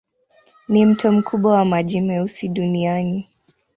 Ni 0.67 0.85
mto 0.85 1.11
mkubwa 1.11 1.53
wa 1.53 1.65
maji 1.65 2.01
meusi 2.01 2.49
duniani. 2.49 3.29